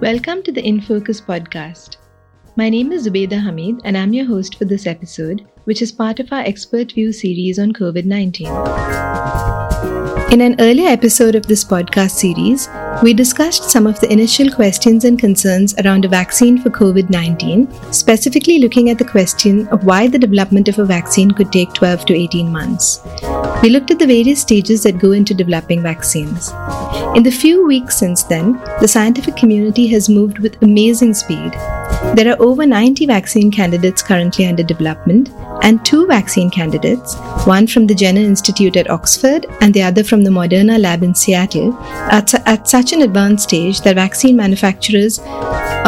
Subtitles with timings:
[0.00, 1.98] Welcome to the In Focus podcast.
[2.56, 6.20] My name is Zubeda Hamid, and I'm your host for this episode, which is part
[6.20, 8.46] of our Expert View series on COVID 19.
[10.32, 12.66] In an earlier episode of this podcast series,
[13.02, 17.66] we discussed some of the initial questions and concerns around a vaccine for COVID 19,
[17.92, 22.04] specifically looking at the question of why the development of a vaccine could take 12
[22.06, 23.00] to 18 months.
[23.62, 26.50] We looked at the various stages that go into developing vaccines.
[27.16, 31.52] In the few weeks since then, the scientific community has moved with amazing speed.
[32.14, 35.30] There are over 90 vaccine candidates currently under development,
[35.62, 40.24] and two vaccine candidates, one from the Jenner Institute at Oxford and the other from
[40.24, 45.18] the Moderna lab in Seattle, are at such an advanced stage that vaccine manufacturers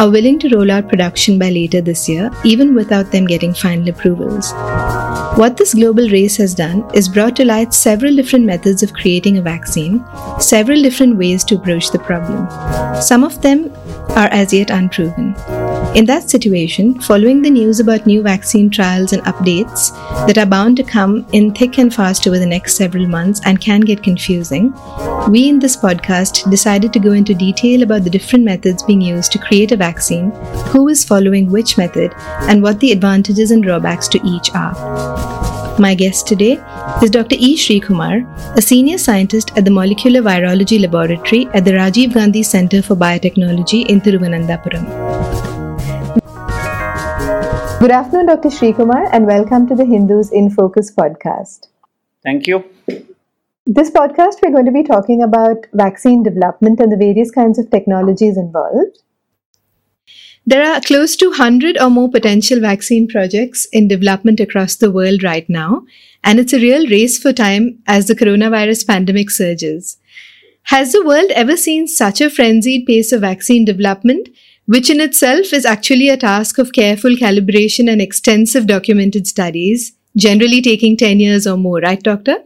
[0.01, 3.89] are willing to roll out production by later this year, even without them getting final
[3.89, 4.51] approvals.
[5.39, 9.39] What this global race has done is brought to light several different methods of creating
[9.39, 10.05] a vaccine,
[10.39, 12.45] several different ways to approach the problem.
[13.01, 13.71] Some of them
[14.15, 15.35] are as yet unproven.
[15.95, 19.91] In that situation, following the news about new vaccine trials and updates
[20.25, 23.61] that are bound to come in thick and fast over the next several months and
[23.61, 24.73] can get confusing,
[25.29, 29.31] we in this podcast decided to go into detail about the different methods being used
[29.33, 30.31] to create a vaccine,
[30.71, 32.11] who is following which method,
[32.49, 35.62] and what the advantages and drawbacks to each are.
[35.79, 36.59] My guest today
[37.01, 37.35] is Dr.
[37.39, 37.57] E.
[37.57, 38.21] Srikumar,
[38.55, 43.87] a senior scientist at the Molecular Virology Laboratory at the Rajiv Gandhi Center for Biotechnology
[43.87, 44.83] in Thiruvananthapuram.
[47.79, 48.49] Good afternoon, Dr.
[48.49, 51.69] Srikumar, and welcome to the Hindus in Focus podcast.
[52.23, 52.63] Thank you.
[53.65, 57.71] This podcast, we're going to be talking about vaccine development and the various kinds of
[57.71, 58.99] technologies involved.
[60.45, 65.23] There are close to 100 or more potential vaccine projects in development across the world
[65.23, 65.85] right now,
[66.23, 69.97] and it's a real race for time as the coronavirus pandemic surges.
[70.63, 74.29] Has the world ever seen such a frenzied pace of vaccine development?
[74.65, 80.61] which in itself is actually a task of careful calibration and extensive documented studies, generally
[80.61, 82.37] taking 10 years or more, right, Doctor?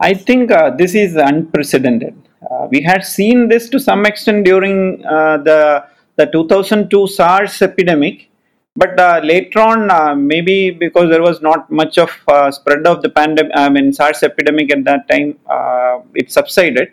[0.00, 2.14] I think uh, this is unprecedented.
[2.50, 5.84] Uh, we had seen this to some extent during uh, the,
[6.16, 8.30] the 2002 SARS epidemic,
[8.76, 13.02] but uh, later on, uh, maybe because there was not much of uh, spread of
[13.02, 15.38] the pandemic, I mean SARS epidemic at that time,
[16.14, 16.92] it subsided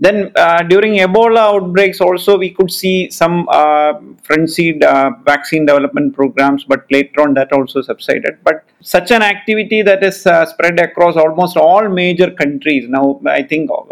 [0.00, 6.14] then uh, during Ebola outbreaks, also we could see some uh, frenzied uh, vaccine development
[6.14, 8.38] programs, but later on that also subsided.
[8.42, 13.42] But such an activity that is uh, spread across almost all major countries now, I
[13.42, 13.84] think uh,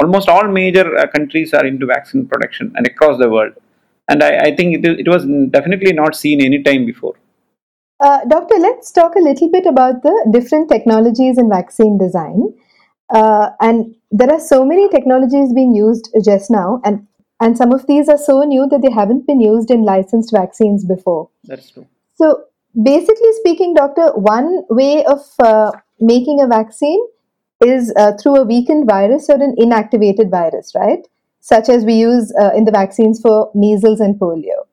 [0.00, 3.52] almost all major uh, countries are into vaccine production and across the world.
[4.08, 7.14] And I, I think it, it, was definitely not seen any time before.
[8.28, 12.54] doctor, let's talk a little bit about the different technologies in vaccine design.
[13.12, 17.06] and there are so many technologies being used just now and
[17.42, 20.84] and some of these are so new that they haven't been used in licensed vaccines
[20.84, 22.44] before that's true so
[22.82, 27.00] basically speaking doctor one way of uh, making a vaccine
[27.64, 31.06] is uh, through a weakened virus or an inactivated virus right
[31.40, 34.66] such as we use uh, in the vaccines for measles and polio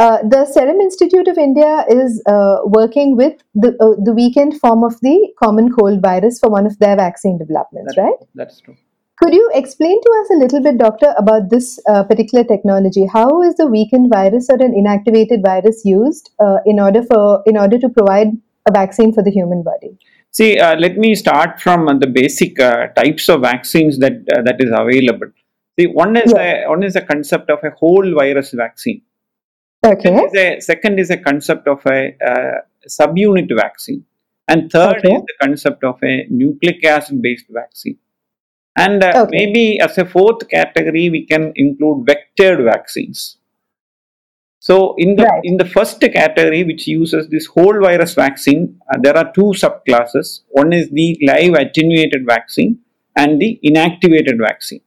[0.00, 4.84] uh, the Serum Institute of India is uh, working with the uh, the weakened form
[4.84, 8.14] of the common cold virus for one of their vaccine developments, that, right?
[8.34, 8.76] That's true.
[9.18, 13.06] Could you explain to us a little bit, doctor, about this uh, particular technology?
[13.06, 17.58] How is the weakened virus or an inactivated virus used uh, in order for in
[17.58, 18.28] order to provide
[18.66, 19.98] a vaccine for the human body?
[20.32, 25.30] See, let me start from the basic types of vaccines that that is available.
[25.78, 29.02] See, one is a, one is the concept of a whole virus vaccine
[29.84, 30.02] Okay.
[30.02, 34.04] Second is a, second is a concept of a uh, subunit vaccine.
[34.48, 35.14] And third okay.
[35.14, 37.98] is the concept of a nucleic acid based vaccine.
[38.76, 39.30] And uh, okay.
[39.30, 43.38] maybe as a fourth category, we can include vectored vaccines.
[44.68, 45.40] So in the right.
[45.42, 50.42] in the first category, which uses this whole virus vaccine, uh, there are two subclasses.
[50.50, 52.78] One is the live attenuated vaccine
[53.16, 54.82] and the inactivated vaccine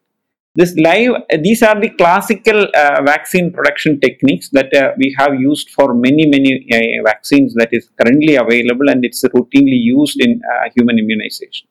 [0.55, 1.13] this live
[1.45, 6.25] these are the classical uh, vaccine production techniques that uh, we have used for many
[6.35, 11.67] many uh, vaccines that is currently available and it's routinely used in uh, human immunization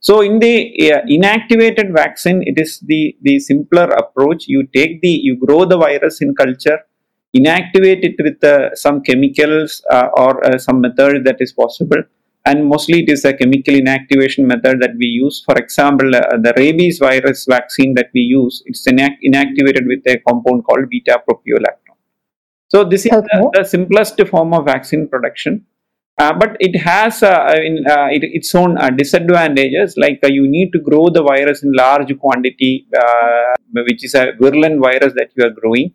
[0.00, 0.54] so in the
[0.90, 5.80] uh, inactivated vaccine it is the the simpler approach you take the you grow the
[5.86, 6.78] virus in culture
[7.36, 9.82] inactivate it with uh, some chemicals
[10.16, 12.02] or some method that is possible
[12.46, 15.42] and mostly it is a chemical inactivation method that we use.
[15.44, 20.18] For example, uh, the rabies virus vaccine that we use, it's inact- inactivated with a
[20.26, 21.98] compound called beta propiolactone.
[22.68, 23.26] So this is okay.
[23.32, 25.66] the, the, simplest form of vaccine production.
[26.18, 30.46] Uh, but it has uh, in, uh, it, its own uh, disadvantages like uh, you
[30.46, 33.54] need to grow the virus in large quantity uh,
[33.88, 35.90] which is a virulent virus that you are growing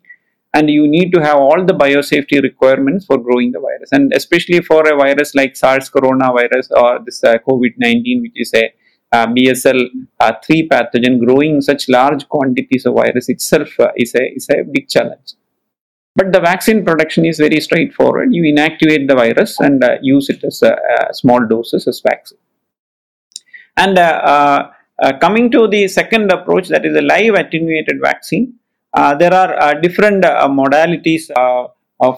[0.56, 4.60] and you need to have all the biosafety requirements for growing the virus and especially
[4.68, 8.72] for a virus like SARS coronavirus or this COVID-19 which is a
[9.14, 15.34] BSL-3 pathogen growing such large quantities of virus itself is, a, is a big challenge.
[16.16, 18.32] But the vaccine production is very straightforward.
[18.32, 20.62] You inactivate the virus and uh, use it as
[21.18, 22.38] small doses as vaccine.
[23.76, 28.54] And uh, uh, uh, coming to the second approach, that is a live attenuated vaccine,
[28.54, 28.65] uh,
[29.18, 30.24] there are different
[30.60, 31.26] modalities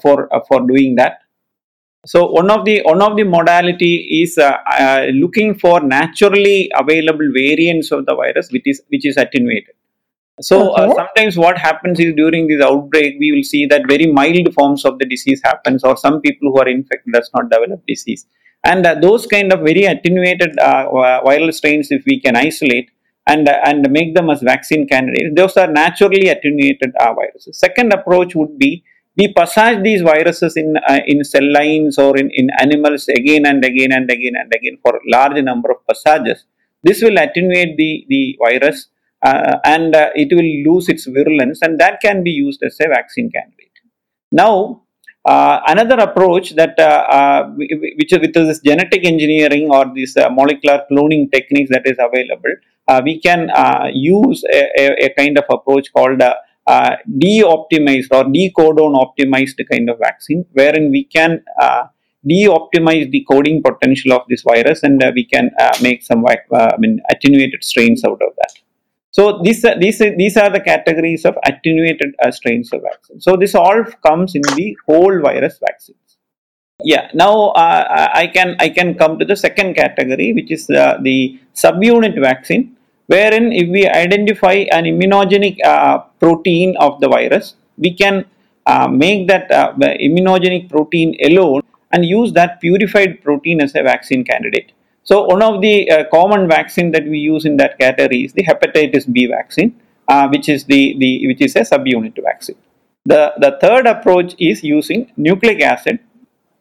[0.02, 1.19] for for doing that.
[2.06, 4.38] So one of the one of the modality is
[5.14, 9.75] looking for naturally available variants of the virus, which is which is attenuated.
[10.40, 10.92] So uh, okay.
[10.92, 14.84] uh, sometimes what happens is during this outbreak, we will see that very mild forms
[14.84, 18.24] of the disease happens, or some people who are infected does not develop disease.
[18.64, 20.86] And uh, those kind of very attenuated uh,
[21.26, 22.90] viral strains, if we can isolate
[23.28, 27.58] and uh, and make them as vaccine candidates, those are naturally attenuated uh, viruses.
[27.58, 28.82] Second approach would be
[29.16, 30.75] we passage these viruses in
[31.06, 35.00] in cell lines or in, in animals again and again and again and again for
[35.06, 36.44] large number of passages.
[36.82, 38.88] This will attenuate the, the virus
[39.22, 42.88] uh, and uh, it will lose its virulence and that can be used as a
[42.88, 43.72] vaccine candidate.
[44.31, 44.82] Now,
[45.25, 50.29] uh, another approach that uh, uh, which is with this genetic engineering or this uh,
[50.31, 52.55] molecular cloning techniques that is available,
[53.05, 53.50] we can
[53.93, 56.23] use a, a, a, kind of approach called
[57.19, 61.43] de-optimized or decodon optimized kind of vaccine, wherein we can
[62.26, 65.50] de-optimize the coding potential of this virus and we can
[65.82, 66.38] make some I
[66.79, 68.53] mean, attenuated strains out of that.
[69.19, 73.20] So these are, these are, these are the categories of attenuated uh, strains of vaccine.
[73.20, 75.99] So this all comes in the whole virus vaccines.
[76.85, 77.11] Yeah.
[77.15, 81.41] Now uh, I can I can come to the second category, which is uh, the
[81.53, 82.76] subunit vaccine,
[83.09, 88.25] wherein if we identify an immunogenic uh, protein of the virus, we can
[88.67, 94.23] uh, make that uh, immunogenic protein alone and use that purified protein as a vaccine
[94.23, 94.70] candidate.
[95.08, 98.44] So one of the uh, common vaccine that we use in that category is the
[98.44, 99.70] hepatitis B vaccine,
[100.06, 102.56] uh, which is the, the which is a subunit vaccine.
[103.06, 106.00] The the third approach is using nucleic acid.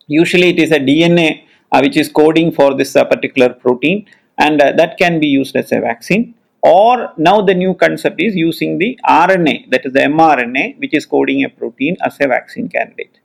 [0.07, 1.29] Usually it is a DNA
[1.73, 4.05] uh, which is coding for this uh, particular protein,
[4.37, 6.33] and uh, that can be used as a vaccine.
[6.61, 11.05] Or now the new concept is using the RNA, that is the mRNA, which is
[11.05, 13.19] coding a protein as a vaccine candidate.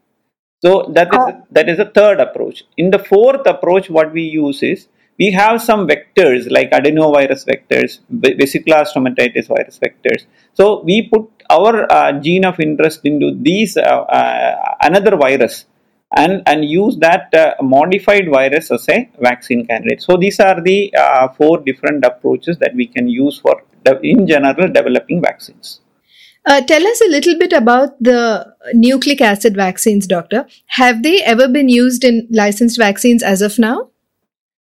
[0.64, 1.46] So that is oh.
[1.52, 2.64] that is the third approach.
[2.76, 4.88] In the fourth approach, what we use is
[5.22, 10.22] we have some vectors like adenovirus vectors, vesicular stomatitis virus vectors.
[10.54, 15.66] So we put our uh, gene of interest into these uh, uh, another virus
[16.22, 18.98] and and use that uh, modified virus as a
[19.28, 20.02] vaccine candidate.
[20.02, 23.62] So these are the uh, four different approaches that we can use for
[24.02, 25.80] in general developing vaccines.
[26.44, 28.20] Uh, tell us a little bit about the
[28.74, 30.44] nucleic acid vaccines, doctor.
[30.80, 33.91] Have they ever been used in licensed vaccines as of now?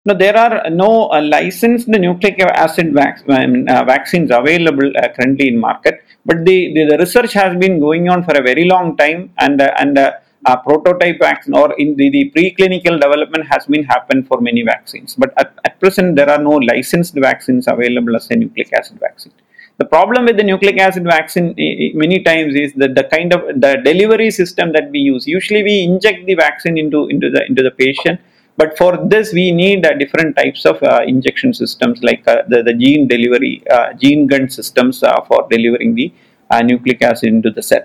[0.07, 5.49] No, there are no uh, licensed nucleic acid vac- I uh, vaccines available uh, currently
[5.49, 8.97] in market, but the, the, the, research has been going on for a very long
[8.97, 14.27] time, and and uh, prototype vaccine or in the, the preclinical development has been happened
[14.27, 15.15] for many vaccines.
[15.17, 19.33] But at, at present, there are no licensed vaccines available as a nucleic acid vaccine.
[19.77, 21.55] The problem with the nucleic acid vaccine
[21.95, 25.27] many times is that the kind of the delivery system that we use.
[25.27, 28.19] Usually, we inject the vaccine into into the into the patient
[28.61, 32.63] but for this, we need uh, different types of uh, injection systems like uh, the,
[32.63, 36.13] the gene delivery, uh, gene gun systems uh, for delivering the
[36.51, 37.85] uh, nucleic acid into the cell.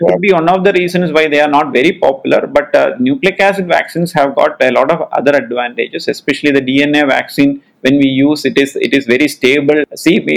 [0.00, 3.66] Could be one of the reasons why they are not very popular, but nucleic acid
[3.68, 7.62] vaccines have got a lot of other advantages, especially the DNA vaccine.
[7.80, 9.82] When we use it, is it is very stable.
[9.96, 10.36] See, we,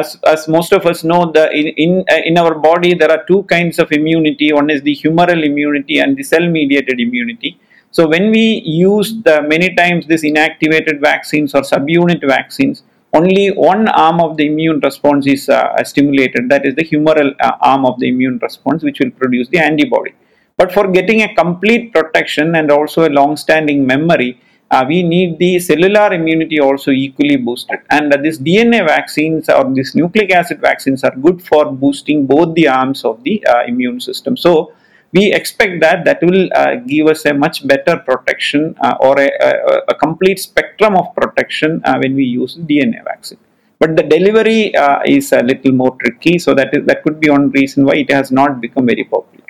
[0.00, 1.92] as, as most of us know, the in in,
[2.30, 4.52] in our body there are two kinds of immunity.
[4.52, 7.58] One is the humoral immunity and the cell-mediated immunity
[7.96, 12.82] so when we use the many times this inactivated vaccines or subunit vaccines,
[13.14, 16.50] only one arm of the immune response is uh, stimulated.
[16.50, 20.14] That is the humoral uh, arm of the immune response, which will produce the antibody.
[20.58, 25.58] But for getting a complete protection and also a long-standing memory, uh, we need the
[25.58, 27.78] cellular immunity also equally boosted.
[27.88, 32.54] And uh, these DNA vaccines or these nucleic acid vaccines are good for boosting both
[32.54, 34.36] the arms of the uh, immune system.
[34.36, 34.74] So
[35.16, 39.30] we expect that that will uh, give us a much better protection uh, or a,
[39.48, 39.50] a,
[39.92, 43.38] a, complete spectrum of protection uh, when we use DNA vaccine.
[43.78, 47.30] But the delivery uh, is a little more tricky, so that is that could be
[47.30, 49.44] one reason why it has not become very popular.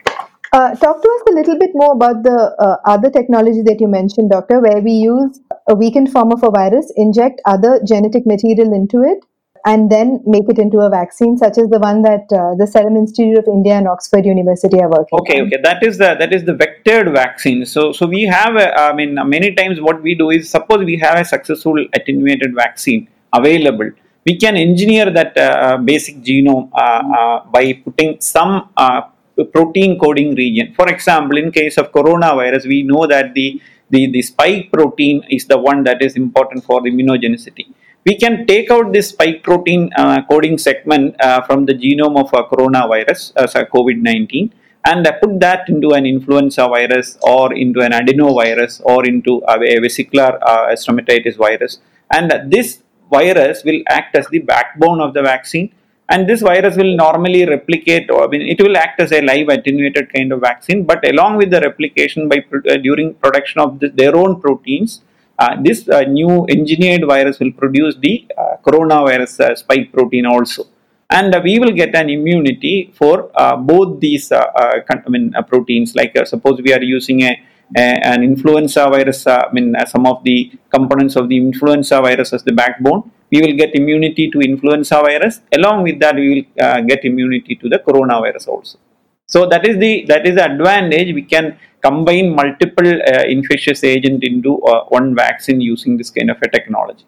[0.53, 3.89] Uh, talk to us a little bit more about the uh, other technology that you
[3.89, 8.73] mentioned, Doctor, where we use a weakened form of a virus, inject other genetic material
[8.73, 9.19] into it,
[9.67, 12.97] and then make it into a vaccine, such as the one that uh, the Serum
[12.97, 15.19] Institute of India and Oxford University are working.
[15.21, 15.47] Okay, on.
[15.49, 17.67] okay, that is the that is the vectored vaccine.
[17.67, 20.97] So, so we have, a, I mean, many times what we do is suppose we
[20.99, 23.91] have a successful attenuated vaccine available,
[24.25, 29.03] we can engineer that uh, basic genome uh, uh, by putting some uh,
[29.53, 30.75] protein coding region.
[30.77, 35.45] For example, in case of coronavirus, we know that the the, the spike protein is
[35.47, 37.67] the one that is important for immunogenicity
[38.07, 42.33] we can take out this spike protein uh, coding segment uh, from the genome of
[42.33, 44.53] a coronavirus, uh, COVID-19,
[44.85, 50.39] and put that into an influenza virus or into an adenovirus or into a, vesicular
[50.43, 51.81] uh, stomatitis virus.
[52.13, 55.73] And this virus will act as the backbone of the vaccine.
[56.09, 59.49] And this virus will normally replicate, or I mean, it will act as a live
[59.49, 60.85] attenuated kind of vaccine.
[60.85, 65.06] But along with the replication by uh, during production of this, their own proteins, uh,
[65.63, 70.67] this uh, new engineered virus will produce the uh, coronavirus spike protein also
[71.11, 75.95] and uh, we will get an immunity for uh, both these uh, I mean, proteins.
[75.95, 77.43] Like suppose we are using a
[77.77, 82.53] an influenza virus, I mean some of the components of the influenza virus as the
[82.53, 83.11] backbone.
[83.31, 85.41] We will get immunity to influenza virus.
[85.53, 88.79] Along with that, we will get immunity to the coronavirus also.
[89.27, 91.15] So that is the that is the advantage.
[91.15, 96.39] We can combine multiple uh, infectious agent into uh, one vaccine using this kind of
[96.43, 97.05] a technology.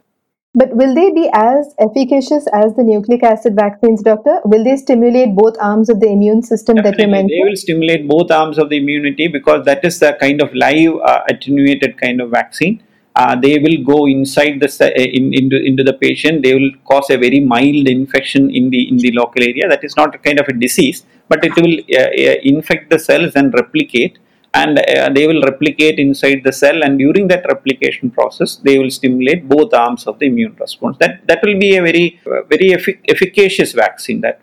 [0.54, 4.40] But will they be as efficacious as the nucleic acid vaccines, doctor?
[4.44, 6.96] Will they stimulate both arms of the immune system Definitely.
[6.96, 7.30] that you mentioned?
[7.30, 10.94] They will stimulate both arms of the immunity because that is the kind of live
[11.04, 12.82] uh, attenuated kind of vaccine.
[13.20, 16.42] Uh, they will go inside the uh, in, into into the patient.
[16.46, 19.68] They will cause a very mild infection in the in the local area.
[19.74, 23.32] That is not a kind of a disease, but it will uh, infect the cells
[23.40, 24.18] and replicate
[24.54, 28.90] and uh, they will replicate inside the cell and during that replication process they will
[28.90, 32.06] stimulate both arms of the immune response that that will be a very
[32.52, 34.40] very effic- efficacious vaccine that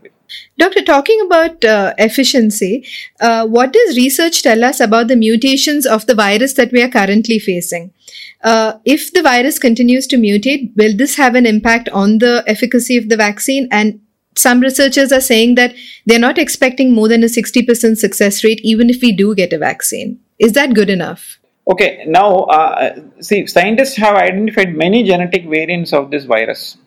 [0.57, 2.85] Doctor, talking about uh, efficiency,
[3.19, 6.89] uh, what does research tell us about the mutations of the virus that we are
[6.89, 7.91] currently facing?
[8.43, 12.97] Uh, if the virus continues to mutate, will this have an impact on the efficacy
[12.97, 13.67] of the vaccine?
[13.71, 14.01] And
[14.35, 15.73] some researchers are saying that
[16.05, 19.57] they're not expecting more than a 60% success rate even if we do get a
[19.57, 20.19] vaccine.
[20.37, 21.39] Is that good enough?
[21.67, 26.77] Okay, now uh, see, scientists have identified many genetic variants of this virus.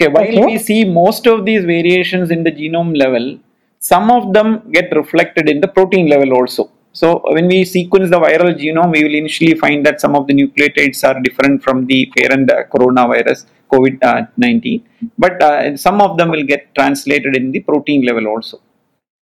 [0.00, 0.46] Okay, while okay.
[0.46, 3.38] we see most of these variations in the genome level,
[3.80, 6.70] some of them get reflected in the protein level also.
[6.92, 10.32] So when we sequence the viral genome, we will initially find that some of the
[10.32, 14.82] nucleotides are different from the parent uh, coronavirus COVID-19,
[15.18, 18.60] but uh, some of them will get translated in the protein level also.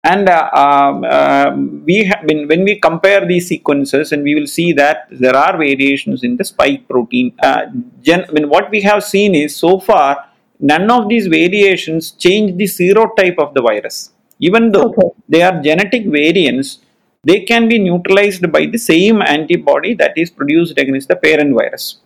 [0.04, 1.52] And uh, um, uh,
[1.84, 5.58] we have been, when we compare these sequences, and we will see that there are
[5.58, 7.34] variations in the spike protein.
[7.44, 7.66] Uh,
[8.02, 10.29] gen, I mean, what we have seen is so far,
[10.60, 14.12] none of these variations change the serotype of the virus.
[14.40, 15.10] Even though okay.
[15.28, 16.80] they are genetic variants,
[17.24, 21.98] they can be neutralized by the same antibody that is produced against the parent virus.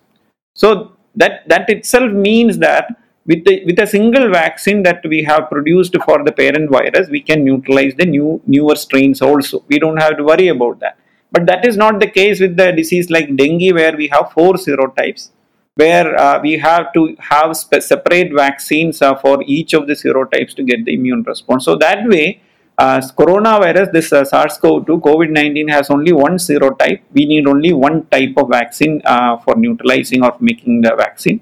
[0.54, 2.96] So that, that itself means that
[3.26, 7.20] with, the, with a single vaccine that we have produced for the parent virus, we
[7.20, 9.64] can neutralize the new newer strains also.
[9.68, 10.98] We don't have to worry about that.
[11.30, 14.54] But that is not the case with the disease like dengue, where we have four
[14.54, 15.30] serotypes,
[15.76, 20.62] where uh, we have to have separate vaccines uh, for each of the serotypes to
[20.62, 21.64] get the immune response.
[21.64, 22.40] So that way,
[22.78, 27.00] uh, coronavirus, this uh, SARS-CoV-2, COVID-19 has only one serotype.
[27.12, 31.40] We need only one type of vaccine uh, for neutralizing or making the vaccine.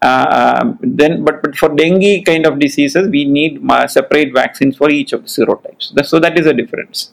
[0.00, 4.88] Uh, then, but, but for dengue kind of diseases, we need uh, separate vaccines for
[4.88, 6.06] each of the serotypes.
[6.06, 7.12] So that is a difference.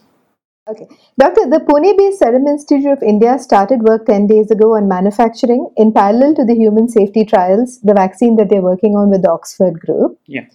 [0.68, 0.86] Okay.
[1.18, 5.70] Doctor, the Pune based Serum Institute of India started work 10 days ago on manufacturing,
[5.76, 9.30] in parallel to the human safety trials, the vaccine that they're working on with the
[9.30, 10.18] Oxford group.
[10.26, 10.50] Yes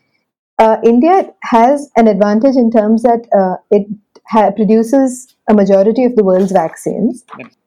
[0.61, 3.87] uh, India has an advantage in terms that uh, it
[4.27, 7.25] ha- produces a majority of the world's vaccines.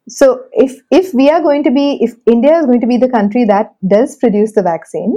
[0.08, 3.08] So if if we are going to be if India is going to be the
[3.08, 5.14] country that does produce the vaccine,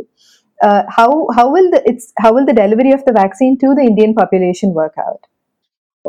[0.63, 3.81] uh, how how will the it's how will the delivery of the vaccine to the
[3.81, 5.27] Indian population work out?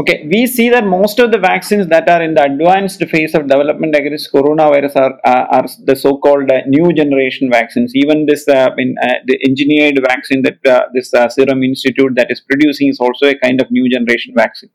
[0.01, 3.49] Okay, we see that most of the vaccines that are in the advanced phase of
[3.49, 7.91] development against coronavirus are uh, are the so-called uh, new generation vaccines.
[7.97, 12.31] Even this uh, in, uh, the engineered vaccine that uh, this uh, Serum Institute that
[12.31, 14.71] is producing is also a kind of new generation vaccine.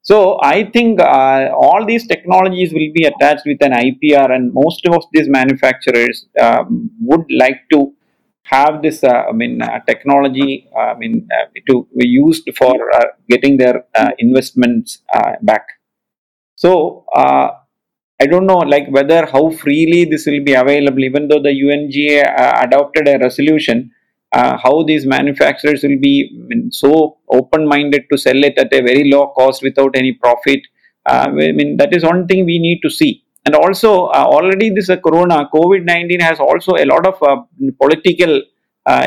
[0.00, 5.04] So I think all these technologies will be attached with an IPR, and most of
[5.12, 7.92] these manufacturers um, would like to
[8.44, 11.28] have this, uh, I mean, uh, technology, uh, I mean,
[11.68, 12.74] to be used for
[13.28, 13.84] getting their
[14.18, 15.02] investments
[15.42, 15.66] back.
[16.56, 21.50] So I don't know, like whether how freely this will be available, even though the
[21.50, 23.90] UNGA adopted a resolution.
[24.34, 26.14] Uh, how these manufacturers will be
[26.70, 30.58] so open-minded to sell it at a very low cost without any profit.
[31.04, 33.24] Uh, I mean that is one thing we need to see.
[33.44, 37.42] And also, uh, already this uh, corona, COVID 19 has also a lot of uh,
[37.80, 38.42] political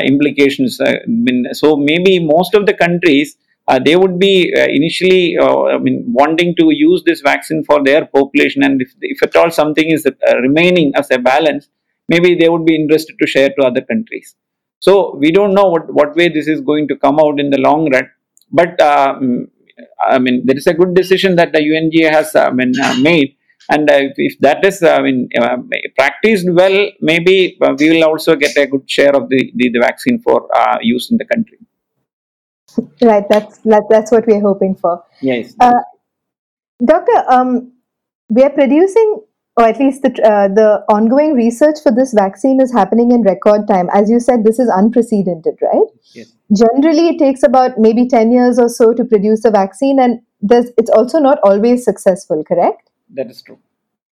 [0.04, 0.80] implications.
[0.80, 3.36] I mean, so maybe most of the countries
[3.68, 7.82] uh, they would be uh, initially uh, I mean, wanting to use this vaccine for
[7.82, 10.06] their population, and if, if at all something is
[10.40, 11.68] remaining as a balance,
[12.08, 14.36] maybe they would be interested to share to other countries.
[14.78, 17.58] So we don't know what, what way this is going to come out in the
[17.58, 18.08] long run,
[18.52, 19.48] but um,
[20.06, 23.35] I mean there is a good decision that the UNGA has I mean, made.
[23.68, 25.28] And uh, if, that is, I mean,
[25.96, 30.20] practiced well, maybe we will also get a good share of the, the, the vaccine
[30.20, 30.48] for
[30.82, 31.58] use in the country.
[33.00, 35.02] Right, that's that, that's what we're hoping for.
[35.22, 35.54] Yes.
[35.58, 35.72] Uh,
[36.84, 37.72] Doctor, um,
[38.28, 39.22] we are producing,
[39.56, 43.66] or at least the uh, the ongoing research for this vaccine is happening in record
[43.66, 43.88] time.
[43.94, 45.86] As you said, this is unprecedented, right?
[46.14, 46.34] Yes.
[46.54, 50.66] Generally, it takes about maybe ten years or so to produce a vaccine, and there's,
[50.76, 52.44] it's also not always successful.
[52.44, 52.85] Correct?
[53.14, 53.58] That is true.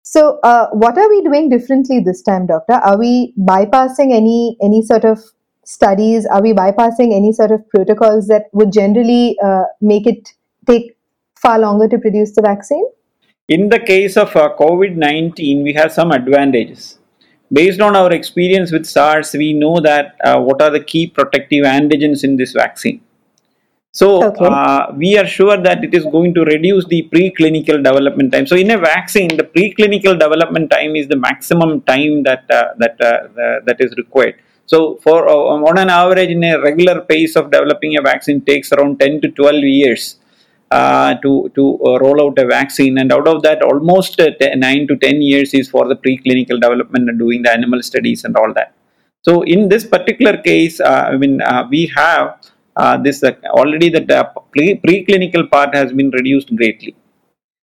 [0.02, 2.74] So, uh, what are we doing differently this time, doctor?
[2.74, 5.20] Are we bypassing any any sort of
[5.64, 6.26] studies?
[6.26, 10.32] Are we bypassing any sort of protocols that would generally uh, make it
[10.66, 10.96] take
[11.40, 12.84] far longer to produce the vaccine?
[13.48, 16.98] In the case of uh, COVID 19, we have some advantages.
[17.52, 21.64] Based on our experience with SARS, we know that uh, what are the key protective
[21.64, 23.00] antigens in this vaccine.
[23.92, 24.44] So okay.
[24.44, 28.46] uh, we are sure that it is going to reduce the preclinical development time.
[28.46, 33.00] So in a vaccine, the preclinical development time is the maximum time that uh, that
[33.00, 34.36] uh, that is required.
[34.66, 38.72] So for uh, on an average, in a regular pace of developing a vaccine takes
[38.72, 40.20] around 10 to 12 years
[40.70, 44.86] uh, to to uh, roll out a vaccine, and out of that, almost uh, 9
[44.86, 48.54] to 10 years is for the preclinical development and doing the animal studies and all
[48.54, 48.72] that.
[49.22, 52.38] So in this particular case, uh, I mean uh, we have
[53.04, 53.22] this
[53.60, 54.04] already the
[54.52, 56.94] pre- preclinical part has been reduced greatly.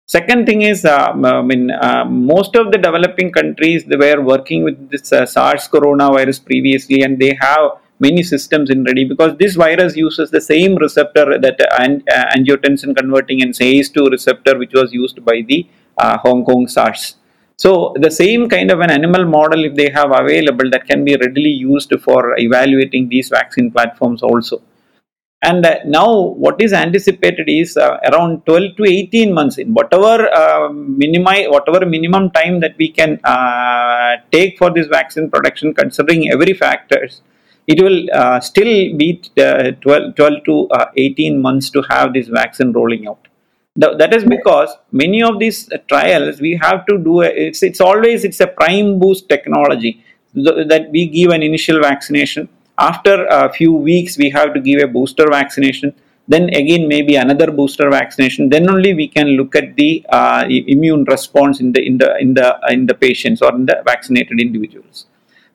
[0.07, 4.65] Second thing is, uh, I mean, uh, most of the developing countries they were working
[4.65, 9.55] with this uh, SARS coronavirus previously, and they have many systems in ready because this
[9.55, 15.23] virus uses the same receptor that uh, angiotensin converting and ACE2 receptor which was used
[15.27, 15.69] by the
[15.99, 17.17] uh, Hong Kong SARS.
[17.57, 21.17] So the same kind of an animal model if they have available that can be
[21.17, 24.63] readily used for evaluating these vaccine platforms also.
[25.43, 29.59] And uh, now, what is anticipated is uh, around 12 to 18 months.
[29.59, 35.31] In whatever uh, minimi- whatever minimum time that we can uh, take for this vaccine
[35.31, 37.23] production, considering every factors,
[37.69, 42.73] it will uh, still be uh, 12, 12 to 18 months to have this vaccine
[42.73, 43.29] rolling out.
[43.77, 47.21] that is because many of these trials we have to do.
[47.23, 52.49] A, it's it's always it's a prime boost technology that we give an initial vaccination
[52.79, 55.95] after a few weeks, we have to give a booster vaccination.
[56.29, 58.51] Then again, maybe another booster vaccination.
[58.51, 62.35] Then only we can look at the uh, immune response in the in the in
[62.35, 65.07] the in the patients or in the vaccinated individuals.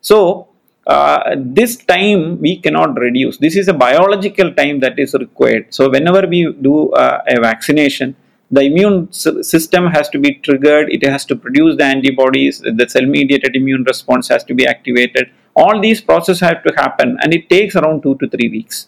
[0.02, 0.48] So
[0.88, 3.38] uh, this time we cannot reduce.
[3.38, 5.68] This is a biological time that is required.
[5.70, 8.16] So whenever we do uh, a vaccination,
[8.52, 10.90] the immune system has to be triggered.
[10.90, 12.60] It has to produce the antibodies.
[12.60, 17.34] The cell-mediated immune response has to be activated all these processes have to happen and
[17.34, 18.88] it takes around two to three weeks.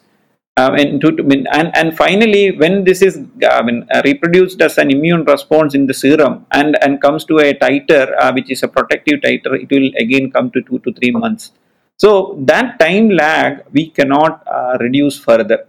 [0.57, 1.09] Uh, and, to,
[1.51, 3.19] and, and finally when this is
[3.51, 7.39] uh, mean, uh, reproduced as an immune response in the serum and, and comes to
[7.39, 10.93] a titer uh, which is a protective titer it will again come to two to
[10.93, 11.51] three months.
[11.97, 15.67] So that time lag we cannot uh, reduce further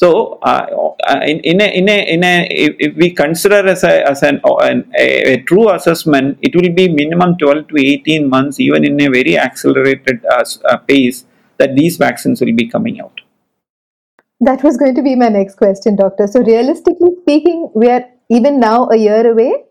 [0.00, 4.06] so, uh, uh, in, in, a, in, a, in a, if, we consider as, a,
[4.06, 8.60] as an, an a, a, true assessment, it will be minimum 12 to 18 months,
[8.60, 11.24] even in a very accelerated uh, uh, pace,
[11.56, 13.22] that these vaccines will be coming out.
[14.40, 16.26] That was going to be my next question, Doctor.
[16.26, 19.64] So, realistically speaking, we are even now a year away.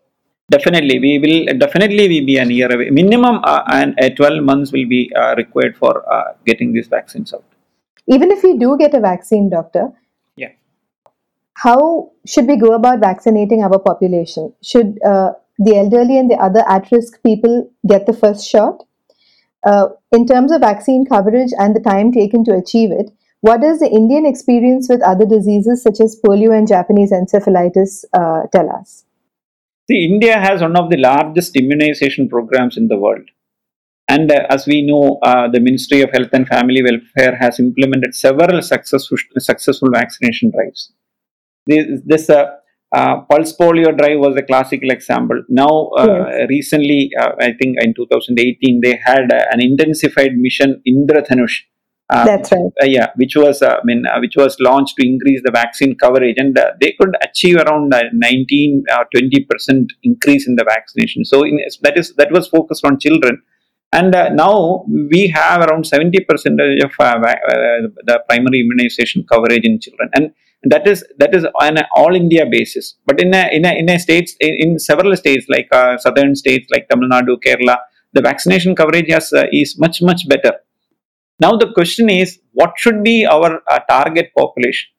[0.50, 2.90] Definitely, we will definitely we be a year away.
[2.90, 6.04] Minimum uh, and 12 months will be uh, required for
[6.48, 7.44] getting these vaccines out.
[8.08, 9.92] Even if we do get a vaccine, doctor,
[11.56, 14.54] how should we go about vaccinating our population?
[14.62, 18.84] Should uh, the elderly and the other at risk people get the first shot?
[19.66, 23.80] Uh, in terms of vaccine coverage and the time taken to achieve it, what does
[23.80, 29.06] the Indian experience with other diseases such as polio and Japanese encephalitis uh, tell us?
[29.90, 33.30] See, India has one of the largest immunization programs in the world.
[34.08, 38.14] And uh, as we know, uh, the Ministry of Health and Family Welfare has implemented
[38.14, 40.92] several successful, successful vaccination drives
[41.68, 42.46] this, this uh,
[42.96, 45.42] uh, pulse polio drive was a classical example.
[45.50, 46.50] Now, uh, yes.
[46.50, 51.62] recently, uh, I think in 2018, they had an intensified mission Indradhanush.
[52.08, 52.62] Uh, That's right.
[52.82, 56.56] Uh, yeah, which was I mean, which was launched to increase the vaccine coverage, and
[56.80, 61.26] they could achieve around 19 or 20 percent increase in the vaccination.
[61.26, 63.42] So, in, that is that was focused on children
[63.94, 69.64] and uh, now we have around 70 percentage of uh, uh, the primary immunization coverage
[69.64, 70.32] in children and
[70.74, 73.90] that is that is on an all india basis but in a in a, in
[73.96, 77.78] a states in, in several states like uh, southern states like tamil nadu kerala
[78.18, 80.54] the vaccination coverage has, uh, is much much better
[81.46, 84.90] now the question is what should be our uh, target population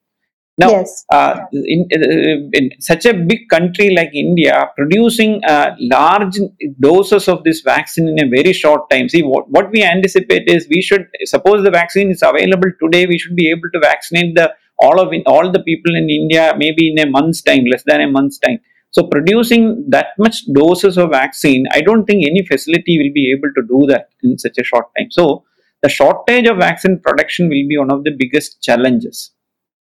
[0.59, 1.05] now, yes.
[1.11, 6.39] uh, in, in, such a big country like India, producing uh, large
[6.79, 9.07] doses of this vaccine in a very short time.
[9.07, 13.19] See, what, what we anticipate is we should suppose the vaccine is available today, we
[13.19, 16.99] should be able to vaccinate the all of all the people in India maybe in
[16.99, 18.59] a month's time, less than a month's time.
[18.91, 23.53] So, producing that much doses of vaccine, I don't think any facility will be able
[23.55, 25.11] to do that in such a short time.
[25.11, 25.43] So,
[25.83, 29.31] the shortage of vaccine production will be one of the biggest challenges.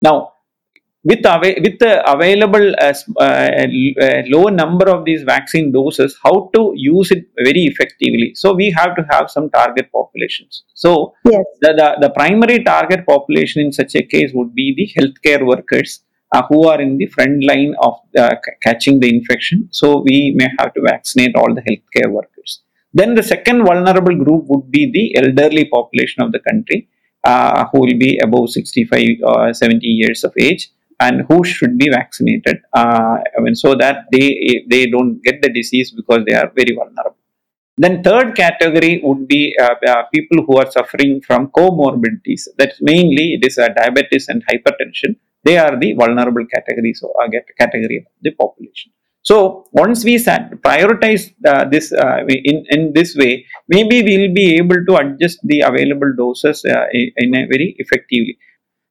[0.02, 0.34] Now,
[1.08, 1.24] with,
[1.63, 3.67] with the available uh, uh,
[4.06, 8.34] uh, low number of these vaccine doses, how to use it very effectively.
[8.36, 10.63] So we have to have some target populations.
[10.74, 11.46] So yes.
[11.62, 16.02] the, the, the primary target population in such a case would be the healthcare workers
[16.34, 19.70] uh, who are in the front line of uh, c- catching the infection.
[19.72, 22.63] So we may have to vaccinate all the healthcare workers.
[22.93, 26.89] Then the second vulnerable group would be the elderly population of the country.
[27.24, 31.90] Uh, who will be above 65 or 70 years of age and who should be
[31.90, 36.52] vaccinated uh, I mean, so that they they don't get the disease because they are
[36.56, 37.18] very vulnerable.
[37.80, 42.48] Then third category would be uh, uh, people who are suffering from comorbidities.
[42.58, 45.16] That's mainly it is uh, diabetes and hypertension.
[45.44, 47.30] They are the vulnerable categories or uh,
[47.60, 48.92] category of the population.
[49.22, 54.56] So once we prioritize uh, this uh, in, in this way, maybe we will be
[54.56, 58.38] able to adjust the available doses uh, in a very effectively.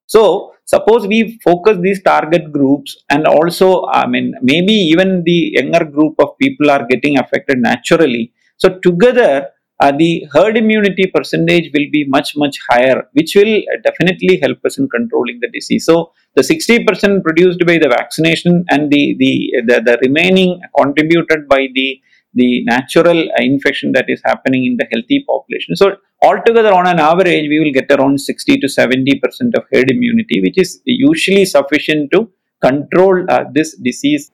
[0.06, 5.84] So suppose we focus these target groups and also, I mean, maybe even the younger
[5.84, 8.32] group of people are getting affected naturally.
[8.56, 9.48] So together,
[9.80, 14.78] uh, the herd immunity percentage will be much much higher which will definitely help us
[14.78, 19.32] in controlling the disease so the 60% produced by the vaccination and the the
[19.66, 22.00] the, the remaining contributed by the
[22.36, 25.76] the natural infection that is happening in the healthy population.
[25.76, 29.90] So altogether on an average we will get around 60 to 70 percent of herd
[29.90, 32.30] immunity which is usually sufficient to
[32.62, 34.30] control uh, this disease.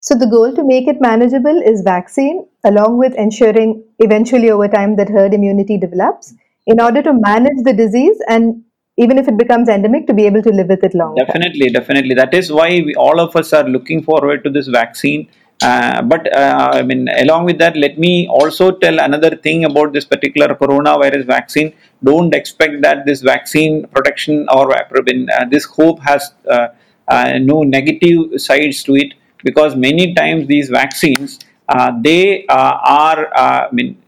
[0.00, 4.96] So the goal to make it manageable is vaccine along with ensuring eventually over time
[4.96, 6.34] that herd immunity develops
[6.66, 8.62] in order to manage the disease and
[8.96, 12.14] even if it becomes endemic to be able to live with it long definitely definitely.
[12.14, 15.28] That is why we, all of us are looking forward to this vaccine
[15.62, 19.92] uh, but uh, I mean, along with that, let me also tell another thing about
[19.92, 21.74] this particular coronavirus vaccine.
[22.02, 26.68] Don't expect that this vaccine protection or uh, this hope has uh,
[27.08, 31.38] uh, no negative sides to it because many times these vaccines
[32.02, 33.28] they are.
[33.36, 33.98] I mean,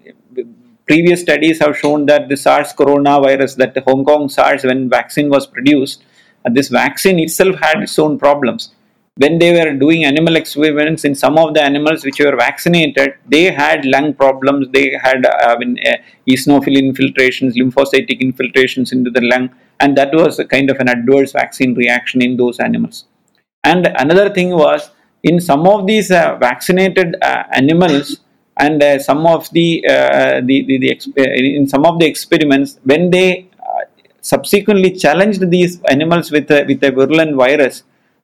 [0.86, 5.28] previous studies have shown that the SARS coronavirus, that the Hong Kong SARS, when vaccine
[5.28, 6.02] was produced,
[6.50, 8.72] this vaccine itself had its own problems
[9.16, 13.44] when they were doing animal experiments in some of the animals which were vaccinated, they
[13.44, 15.96] had lung problems, they had uh, I mean, uh,
[16.28, 21.32] eosinophil infiltrations, lymphocytic infiltrations into the lung, and that was a kind of an adverse
[21.32, 23.04] vaccine reaction in those animals.
[23.64, 24.90] And another thing was
[25.22, 28.20] in some of these uh, vaccinated uh, animals
[28.56, 33.10] and uh, some of the, uh, the, the, the in some of the experiments when
[33.10, 33.48] they
[34.20, 37.82] subsequently challenged these animals with a, with a virulent virus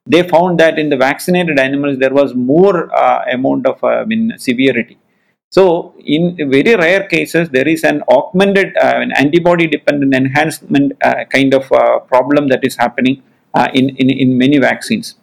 [0.09, 4.05] they found that in the vaccinated animals there was more uh, amount of uh, I
[4.05, 4.97] mean, severity.
[5.51, 11.25] So, in very rare cases, there is an augmented uh, an antibody dependent enhancement uh,
[11.25, 13.23] kind of uh, problem that is happening
[13.55, 15.15] uh, in, in, in many vaccines.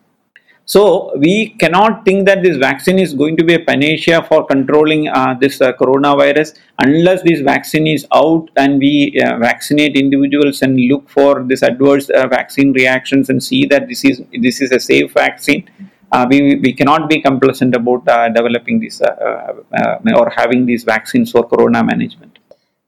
[0.68, 5.07] So we cannot think that this vaccine is going to be a panacea for controlling
[5.07, 10.76] uh, this uh, coronavirus unless this vaccine is out and we uh, vaccinate individuals and
[10.88, 14.81] look for this adverse uh, vaccine reactions and see that this is this is a
[14.81, 15.70] safe vaccine.
[16.11, 21.46] Uh, we, we cannot be complacent about uh, developing this or having these vaccines for
[21.46, 22.40] corona management.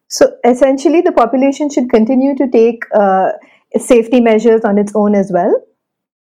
[0.09, 2.83] So essentially, the population should continue to take
[3.77, 5.55] safety measures on its own as well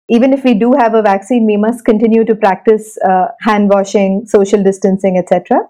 [0.08, 4.26] even if we do have a vaccine, we must continue to practice uh, hand washing,
[4.26, 5.68] social distancing, etc.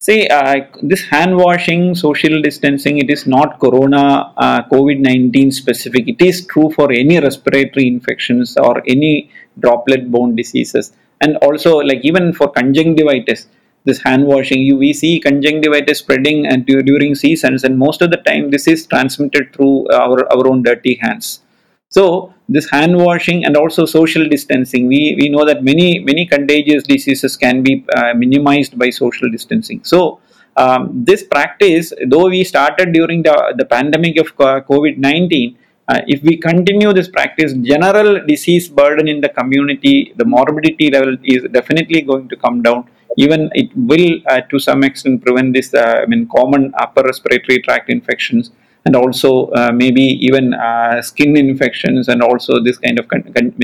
[0.00, 6.08] See, uh, this hand washing, social distancing, it is not corona, uh, COVID 19 specific.
[6.08, 10.92] It is true for any respiratory infections or any droplet borne diseases.
[11.20, 13.48] And also, like even for conjunctivitis,
[13.84, 18.18] this hand washing, you, we see conjunctivitis spreading and during seasons, and most of the
[18.18, 21.40] time, this is transmitted through our, our own dirty hands.
[21.88, 26.82] So this hand washing and also social distancing, we, we know that many many contagious
[26.84, 29.80] diseases can be uh, minimized by social distancing.
[29.84, 30.20] So
[30.56, 35.56] um, this practice, though we started during the, the pandemic of COVID-19,
[35.88, 41.16] uh, if we continue this practice, general disease burden in the community, the morbidity level
[41.24, 42.88] is definitely going to come down.
[43.16, 45.72] Even it will, uh, to some extent, prevent this.
[45.72, 48.50] Uh, I mean, common upper respiratory tract infections
[48.84, 53.54] and also uh, maybe even uh, skin infections and also this kind of con- con-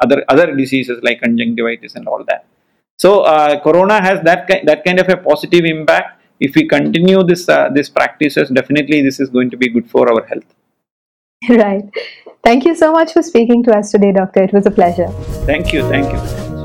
[0.00, 2.44] other other diseases like conjunctivitis and all that.
[2.98, 6.20] So uh, corona has that ki- that kind of a positive impact.
[6.40, 10.10] If we continue this uh, this practices, definitely this is going to be good for
[10.12, 10.48] our health.
[11.48, 11.84] Right.
[12.42, 14.42] Thank you so much for speaking to us today, doctor.
[14.42, 15.08] It was a pleasure.
[15.46, 15.88] Thank you.
[15.88, 16.57] Thank you.